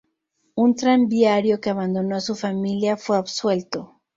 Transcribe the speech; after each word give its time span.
Un 0.55 0.73
tranviario 0.73 1.61
que 1.61 1.69
abandonó 1.69 2.15
a 2.15 2.21
su 2.21 2.33
familia 2.35 2.97
fue 2.97 3.17
absuelto. 3.17 4.01